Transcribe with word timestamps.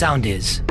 Sound 0.00 0.24
is. 0.24 0.62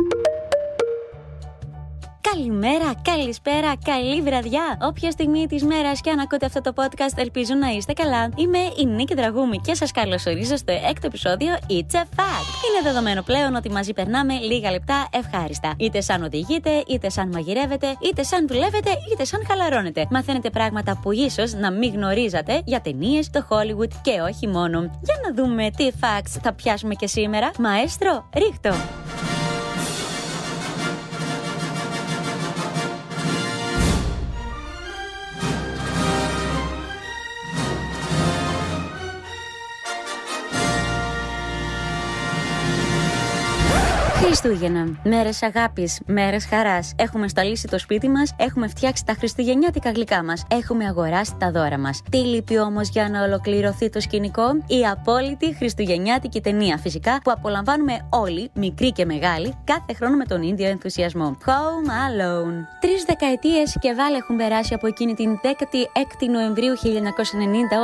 Καλημέρα, 2.31 2.93
καλησπέρα, 3.01 3.73
καλή 3.83 4.21
βραδιά. 4.21 4.77
Όποια 4.81 5.11
στιγμή 5.11 5.47
της 5.47 5.63
μέρας 5.63 6.01
και 6.01 6.09
αν 6.09 6.19
ακούτε 6.19 6.45
αυτό 6.45 6.61
το 6.61 6.73
podcast, 6.75 7.15
ελπίζω 7.15 7.53
να 7.53 7.67
είστε 7.67 7.93
καλά. 7.93 8.29
Είμαι 8.35 8.57
η 8.57 8.85
Νίκη 8.85 9.15
Δραγούμη 9.15 9.57
και 9.57 9.73
σας 9.73 9.91
καλωσορίζω 9.91 10.57
στο 10.57 10.71
έκτο 10.89 11.07
επεισόδιο 11.07 11.53
It's 11.53 11.95
a 11.95 12.03
Fact. 12.17 12.47
Είναι 12.67 12.81
δεδομένο 12.83 13.21
πλέον 13.21 13.55
ότι 13.55 13.71
μαζί 13.71 13.93
περνάμε 13.93 14.33
λίγα 14.33 14.71
λεπτά 14.71 15.07
ευχάριστα. 15.11 15.73
Είτε 15.77 16.01
σαν 16.01 16.23
οδηγείτε, 16.23 16.83
είτε 16.87 17.09
σαν 17.09 17.29
μαγειρεύετε, 17.29 17.97
είτε 18.09 18.23
σαν 18.23 18.47
δουλεύετε, 18.47 18.89
είτε 19.11 19.25
σαν 19.25 19.41
χαλαρώνετε. 19.47 20.07
Μαθαίνετε 20.09 20.49
πράγματα 20.49 20.99
που 21.01 21.11
ίσως 21.11 21.53
να 21.53 21.71
μην 21.71 21.93
γνωρίζατε 21.93 22.61
για 22.65 22.81
ταινίες, 22.81 23.29
το 23.29 23.47
Hollywood 23.49 23.91
και 24.01 24.21
όχι 24.29 24.47
μόνο. 24.47 24.79
Για 24.79 25.15
να 25.25 25.43
δούμε 25.43 25.69
τι 25.77 25.87
facts 26.01 26.39
θα 26.41 26.53
πιάσουμε 26.53 26.93
και 26.93 27.07
σήμερα. 27.07 27.51
Μαέστρο, 27.59 28.29
ρίχτω. 28.35 28.71
Χριστούγεννα. 44.23 44.87
Μέρες 45.03 45.43
αγάπης, 45.43 45.99
μέρες 46.05 46.45
χαράς. 46.45 46.93
Έχουμε 46.95 47.27
σταλίσει 47.27 47.67
το 47.67 47.79
σπίτι 47.79 48.09
μας, 48.09 48.35
έχουμε 48.37 48.67
φτιάξει 48.67 49.05
τα 49.05 49.13
χριστουγεννιάτικα 49.13 49.91
γλυκά 49.91 50.23
μας, 50.23 50.43
έχουμε 50.51 50.85
αγοράσει 50.85 51.35
τα 51.39 51.51
δώρα 51.51 51.77
μας. 51.77 52.01
Τι 52.11 52.17
λείπει 52.17 52.59
όμως 52.59 52.89
για 52.89 53.09
να 53.09 53.23
ολοκληρωθεί 53.23 53.89
το 53.89 53.99
σκηνικό, 53.99 54.47
η 54.67 54.85
απόλυτη 54.91 55.55
χριστουγεννιάτικη 55.55 56.41
ταινία 56.41 56.77
φυσικά 56.77 57.19
που 57.23 57.31
απολαμβάνουμε 57.31 58.07
όλοι, 58.09 58.49
μικροί 58.53 58.91
και 58.91 59.05
μεγάλοι, 59.05 59.53
κάθε 59.63 59.93
χρόνο 59.93 60.15
με 60.15 60.25
τον 60.25 60.41
ίδιο 60.41 60.67
ενθουσιασμό. 60.67 61.37
Home 61.45 61.89
Alone. 62.05 62.55
Τρεις 62.79 63.03
δεκαετίες 63.03 63.77
και 63.79 63.93
βάλε 63.93 64.17
έχουν 64.17 64.37
περάσει 64.37 64.73
από 64.73 64.87
εκείνη 64.87 65.13
την 65.13 65.39
16η 65.43 66.27
Νοεμβρίου 66.31 66.73
1990 66.73 66.83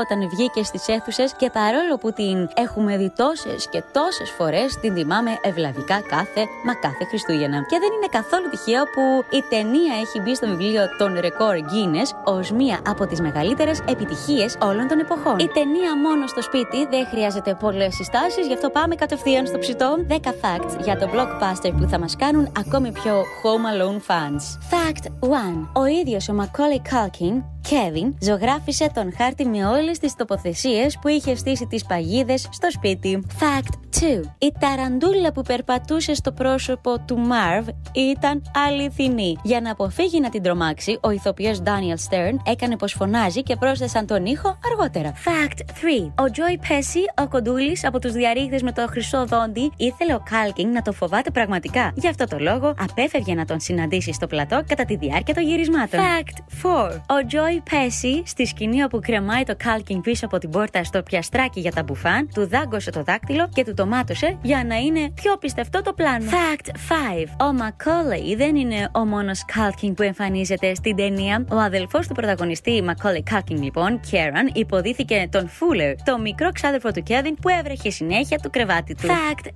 όταν 0.03 0.29
βγήκε 0.29 0.63
στις 0.63 0.87
αίθουσες 0.87 1.33
και 1.37 1.49
παρόλο 1.49 1.97
που 1.97 2.11
την 2.11 2.49
έχουμε 2.55 2.97
δει 2.97 3.13
τόσες 3.15 3.69
και 3.69 3.83
τόσες 3.91 4.29
φορές, 4.29 4.79
την 4.81 4.93
τιμάμε 4.93 5.31
ευλαβικά 5.41 6.01
κάθε 6.01 6.22
μα 6.65 6.73
κάθε 6.73 7.03
Χριστούγεννα. 7.09 7.59
Και 7.69 7.77
δεν 7.83 7.91
είναι 7.95 8.09
καθόλου 8.17 8.47
τυχαίο 8.49 8.83
που 8.93 9.03
η 9.37 9.41
ταινία 9.49 9.93
έχει 10.03 10.17
μπει 10.21 10.35
στο 10.35 10.47
βιβλίο 10.47 10.81
των 10.97 11.19
ρεκόρ 11.19 11.55
Guinness 11.71 12.09
ως 12.35 12.51
μία 12.51 12.77
από 12.87 13.07
τις 13.07 13.19
μεγαλύτερες 13.21 13.79
επιτυχίες 13.87 14.57
όλων 14.61 14.87
των 14.87 14.99
εποχών. 14.99 15.37
Η 15.39 15.47
ταινία 15.47 15.91
μόνο 15.97 16.27
στο 16.27 16.41
σπίτι 16.41 16.79
δεν 16.89 17.07
χρειάζεται 17.11 17.57
πολλές 17.59 17.95
συστάσεις, 17.95 18.47
γι' 18.47 18.53
αυτό 18.53 18.69
πάμε 18.69 18.95
κατευθείαν 18.95 19.45
στο 19.45 19.57
ψητό. 19.57 19.89
10 20.07 20.13
facts 20.13 20.73
για 20.83 20.97
το 20.97 21.09
blockbuster 21.13 21.71
που 21.77 21.87
θα 21.87 21.99
μας 21.99 22.15
κάνουν 22.15 22.51
ακόμη 22.57 22.91
πιο 22.91 23.13
Home 23.41 23.65
Alone 23.73 23.99
fans. 24.09 24.43
Fact 24.73 25.05
1. 25.19 25.67
Ο 25.73 25.85
ίδιος 25.85 26.29
ο 26.29 26.33
Macaulay 26.39 26.81
Culkin 26.93 27.43
Kevin 27.69 28.13
ζωγράφισε 28.19 28.91
τον 28.93 29.13
χάρτη 29.17 29.45
με 29.45 29.65
όλες 29.65 29.99
τις 29.99 30.15
τοποθεσίες 30.15 30.97
που 31.01 31.07
είχε 31.07 31.35
στήσει 31.35 31.65
τις 31.65 31.85
παγίδες 31.85 32.47
στο 32.51 32.71
σπίτι. 32.71 33.23
Fact 33.39 33.73
2. 34.01 34.21
Η 34.37 34.51
ταραντούλα 34.59 35.31
που 35.31 35.41
περπατούσε 35.41 36.12
στο 36.15 36.31
πρόσωπο 36.31 36.99
του 36.99 37.17
Marv 37.17 37.67
ήταν 37.91 38.41
αληθινή. 38.67 39.37
Για 39.43 39.61
να 39.61 39.71
αποφύγει 39.71 40.19
να 40.19 40.29
την 40.29 40.41
τρομάξει, 40.41 40.99
ο 41.01 41.11
ηθοποιός 41.11 41.61
Daniel 41.63 42.09
Stern 42.09 42.35
έκανε 42.45 42.77
πως 42.77 42.93
φωνάζει 42.93 43.43
και 43.43 43.55
πρόσθεσαν 43.55 44.05
τον 44.05 44.25
ήχο 44.25 44.57
αργότερα. 44.71 45.13
Fact 45.13 45.59
3. 45.59 45.63
Ο 46.07 46.31
Joe 46.35 46.71
Pesci, 46.71 47.23
ο 47.23 47.27
κοντούλης 47.27 47.85
από 47.85 47.99
τους 47.99 48.11
διαρρήχτες 48.11 48.61
με 48.61 48.71
το 48.71 48.87
χρυσό 48.89 49.25
δόντι, 49.25 49.71
ήθελε 49.77 50.13
ο 50.13 50.23
Culkin 50.29 50.67
να 50.73 50.81
το 50.81 50.91
φοβάται 50.91 51.31
πραγματικά. 51.31 51.91
Γι' 51.95 52.07
αυτό 52.07 52.25
το 52.25 52.37
λόγο 52.39 52.73
απέφευγε 52.79 53.33
να 53.33 53.45
τον 53.45 53.59
συναντήσει 53.59 54.13
στο 54.13 54.27
πλατό 54.27 54.61
κατά 54.67 54.85
τη 54.85 54.95
διάρκεια 54.95 55.33
των 55.33 55.43
γυρισμάτων. 55.43 55.99
Fact 55.99 56.67
4. 56.67 56.89
Ο 56.89 57.27
Joe 57.31 57.43
Joe 57.43 57.73
Pesci 57.73 58.21
στη 58.25 58.45
σκηνή 58.45 58.83
όπου 58.83 58.99
κρεμάει 58.99 59.43
το 59.43 59.55
Culkin 59.57 60.01
πίσω 60.01 60.25
από 60.25 60.37
την 60.37 60.49
πόρτα 60.49 60.83
στο 60.83 61.03
πιαστράκι 61.03 61.59
για 61.59 61.71
τα 61.71 61.83
μπουφάν, 61.83 62.29
του 62.33 62.47
δάγκωσε 62.47 62.91
το 62.91 63.03
δάκτυλο 63.03 63.49
και 63.53 63.63
του 63.63 63.73
το 63.73 63.85
μάτωσε 63.85 64.37
για 64.41 64.63
να 64.67 64.75
είναι 64.75 65.11
πιο 65.13 65.37
πιστευτό 65.37 65.81
το 65.81 65.93
πλάνο. 66.03 66.25
Fact 66.29 66.67
5. 66.67 67.45
Ο 67.45 67.57
Macaulay 67.59 68.37
δεν 68.37 68.55
είναι 68.55 68.89
ο 68.93 69.05
μόνος 69.05 69.45
Culkin 69.45 69.95
που 69.95 70.03
εμφανίζεται 70.03 70.75
στην 70.75 70.95
ταινία. 70.95 71.45
Ο 71.51 71.57
αδελφός 71.57 72.07
του 72.07 72.13
πρωταγωνιστή 72.13 72.83
Macaulay 72.87 73.33
Culkin, 73.33 73.59
λοιπόν, 73.61 73.99
Kieran, 74.11 74.55
υποδίθηκε 74.55 75.27
τον 75.31 75.49
Fuller, 75.49 75.93
το 76.03 76.19
μικρό 76.19 76.51
ξάδερφο 76.51 76.91
του 76.91 77.03
Kevin 77.07 77.33
που 77.41 77.49
έβρεχε 77.49 77.89
συνέχεια 77.89 78.37
του 78.37 78.49
κρεβάτι 78.49 78.95
του. 78.95 79.07
Fact 79.07 79.45
6. 79.45 79.49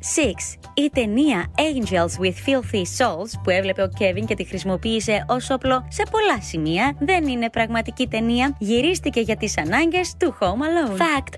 Η 0.73 0.89
ταινία 0.93 1.45
Angels 1.55 2.23
with 2.23 2.35
Filthy 2.49 2.81
Souls 2.97 3.31
που 3.43 3.49
έβλεπε 3.49 3.81
ο 3.81 3.89
Kevin 3.99 4.25
και 4.25 4.35
τη 4.35 4.43
χρησιμοποίησε 4.43 5.25
ως 5.27 5.49
όπλο 5.49 5.87
σε 5.89 6.03
πολλά 6.11 6.41
σημεία 6.41 6.95
δεν 6.99 7.27
είναι 7.27 7.49
πραγματική 7.49 7.75
πραγματική 7.87 8.07
ταινία 8.07 8.55
γυρίστηκε 8.59 9.19
για 9.19 9.35
τις 9.35 9.57
ανάγκες 9.57 10.13
του 10.17 10.37
Home 10.39 10.45
Alone. 10.45 10.97
Fact 10.97 11.33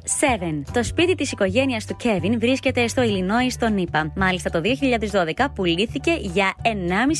7. 0.59 0.61
Το 0.73 0.83
σπίτι 0.83 1.15
της 1.15 1.31
οικογένειας 1.31 1.85
του 1.85 1.95
Kevin 2.03 2.35
βρίσκεται 2.39 2.87
στο 2.87 3.01
Illinois, 3.05 3.51
στον 3.51 3.77
ΗΠΑ. 3.77 4.11
Μάλιστα 4.15 4.49
το 4.49 4.61
2012 5.01 5.45
πουλήθηκε 5.55 6.17
για 6.21 6.53
1,5 6.63 6.71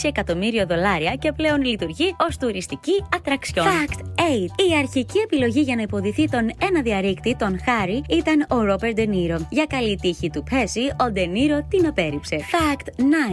εκατομμύριο 0.02 0.66
δολάρια 0.66 1.16
και 1.16 1.32
πλέον 1.32 1.62
λειτουργεί 1.64 2.16
ως 2.28 2.38
τουριστική 2.38 3.04
ατραξιόν. 3.16 3.66
Fact 3.66 4.19
8. 4.20 4.70
Η 4.70 4.76
αρχική 4.78 5.20
επιλογή 5.20 5.62
για 5.62 5.76
να 5.76 5.82
υποδηθεί 5.82 6.30
τον 6.30 6.52
ένα 6.70 6.82
διαρρήκτη, 6.82 7.36
τον 7.36 7.60
Χάρη, 7.66 8.04
ήταν 8.10 8.46
ο 8.50 8.64
Ρόπερ 8.64 8.94
Ντενίρο. 8.94 9.48
Για 9.50 9.66
καλή 9.66 9.96
τύχη 10.02 10.30
του 10.30 10.44
Πέση, 10.50 10.82
ο 11.02 11.12
Ντενίρο 11.12 11.66
την 11.70 11.88
απέρριψε. 11.88 12.38
Fact 12.38 12.88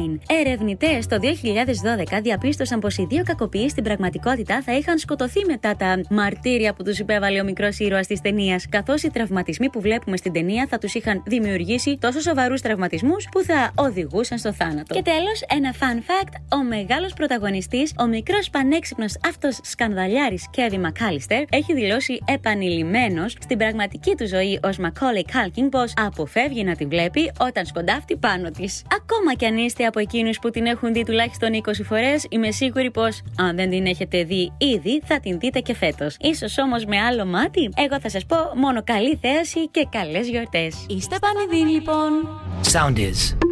9. 0.09 0.19
Ερευνητές 0.41 1.07
το 1.07 1.19
2012 1.19 2.21
διαπίστωσαν 2.23 2.81
πως 2.81 2.97
οι 2.97 3.07
δύο 3.09 3.23
κακοποιοί 3.23 3.69
στην 3.69 3.85
πραγματικότητα 3.85 4.63
θα 4.63 4.77
είχαν 4.77 4.99
σκοτωθεί 4.99 5.45
μετά 5.47 5.77
τα 5.77 5.87
τα 5.87 6.01
μαρτύρια 6.11 6.75
που 6.75 6.83
τους 6.83 6.99
υπέβαλε 6.99 7.41
ο 7.41 7.45
μικρός 7.45 7.79
ήρωας 7.79 8.07
της 8.07 8.21
ταινίας, 8.21 8.69
καθώς 8.69 9.03
οι 9.03 9.11
τραυματισμοί 9.11 9.71
που 9.71 9.81
βλέπουμε 9.81 10.17
στην 10.17 10.33
ταινία 10.33 10.67
θα 10.71 10.79
τους 10.79 10.95
είχαν 10.95 11.23
δημιουργήσει 11.27 11.99
τόσο 12.01 12.21
σοβαρούς 12.21 12.61
τραυματισμούς 12.61 13.29
που 13.31 13.43
θα 13.43 13.73
οδηγούσαν 13.75 14.39
στο 14.39 14.53
θάνατο. 14.53 14.95
Και 14.95 15.03
τέλος, 15.03 15.43
ένα 15.49 15.75
fun 15.81 15.99
fact: 15.99 16.33
ο 16.59 16.65
μεγάλος 16.65 17.13
πρωταγωνιστής, 17.13 17.93
ο 17.99 18.07
μικρός 18.07 18.51
πανέξυπνος 18.51 19.15
αυτός 19.27 19.59
σκανδαλιάρης 19.63 20.47
Kevin 20.57 20.76
McAllister, 20.85 21.45
έχει 21.51 21.75
δηλώσει 21.75 22.19
επανειλημμένος 22.25 23.37
στην 23.41 23.59
πραγματική 23.59 24.15
του 24.17 24.27
ζωή 24.27 24.61
ως 24.63 24.77
Macaulay 24.81 25.31
Culkin 25.35 25.69
πως 25.71 25.93
αποφεύγει 25.97 26.65
να 26.65 26.77
τη 26.77 26.87
βλέπει 26.87 27.33
όταν 27.39 27.67
σκοντάφτει 27.67 28.17
πάνω 28.17 28.51
της. 28.51 28.83
Ακόμα 29.01 29.35
κι 29.35 29.47
αν 29.47 29.57
είστε 29.57 29.85
από 29.85 29.99
εκείνους 29.99 30.39
που 30.39 30.51
την 30.51 30.67
έχουν 30.67 30.93
δει 30.93 31.05
τουλάχιστον 31.05 31.51
20 31.53 31.71
φορές, 31.85 32.27
είμαι 32.31 32.51
σίγουρη 32.51 32.91
πως 32.91 33.23
αν 33.39 33.57
δεν 33.57 33.71
την 33.71 33.87
έχετε 33.87 34.25
δει 34.25 34.53
ήδη, 34.59 35.03
θα 35.05 35.21
την 35.21 35.39
δείτε 35.39 35.61
και 35.61 35.75
φέτος. 35.75 36.17
σω 36.37 36.63
όμως 36.63 36.85
με 36.85 37.01
άλλο 37.01 37.25
μάτι, 37.25 37.71
εγώ 37.77 38.01
θα 38.01 38.09
σας 38.09 38.27
πω 38.27 38.37
μόνο 38.55 38.83
καλή 38.85 39.19
θέαση 39.21 39.69
και 39.69 39.87
καλές 39.91 40.29
γιορτές. 40.29 40.87
Είστε 40.89 41.17
πανηδί 41.21 41.71
λοιπόν. 41.71 42.11
Sound 42.73 42.99
is. 42.99 43.46